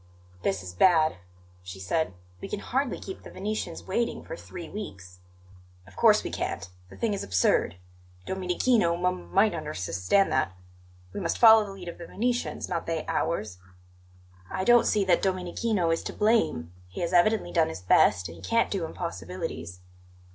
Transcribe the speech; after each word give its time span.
"This 0.41 0.63
is 0.63 0.73
bad," 0.73 1.17
she 1.61 1.79
said. 1.79 2.15
"We 2.41 2.47
can 2.49 2.59
hardly 2.59 2.99
keep 2.99 3.21
the 3.21 3.29
Venetians 3.29 3.83
waiting 3.83 4.23
for 4.23 4.35
three 4.35 4.67
weeks." 4.67 5.19
"Of 5.85 5.95
course 5.95 6.23
we 6.23 6.31
can't; 6.31 6.67
the 6.89 6.97
thing 6.97 7.13
is 7.13 7.23
absurd. 7.23 7.75
Domenichino 8.25 8.95
m 8.95 9.31
might 9.31 9.53
unders 9.53 9.87
s 9.87 9.97
stand 9.97 10.31
that. 10.31 10.53
We 11.13 11.19
must 11.19 11.37
follow 11.37 11.63
the 11.65 11.71
lead 11.73 11.87
of 11.87 11.99
the 11.99 12.07
Venetians, 12.07 12.67
not 12.67 12.87
they 12.87 13.05
ours." 13.07 13.59
"I 14.49 14.63
don't 14.63 14.87
see 14.87 15.05
that 15.05 15.21
Domenichino 15.21 15.91
is 15.93 16.01
to 16.05 16.13
blame; 16.13 16.73
he 16.87 17.01
has 17.01 17.13
evidently 17.13 17.51
done 17.51 17.69
his 17.69 17.81
best, 17.81 18.27
and 18.27 18.35
he 18.35 18.41
can't 18.41 18.71
do 18.71 18.85
impossibilities." 18.85 19.81